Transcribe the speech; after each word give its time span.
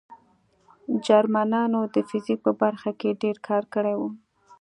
جرمنانو 1.05 1.81
د 1.93 1.95
فزیک 2.09 2.39
په 2.45 2.51
برخه 2.61 2.91
کې 2.99 3.19
ډېر 3.21 3.37
کار 3.47 3.63
کړی 3.73 3.95
و 3.97 4.01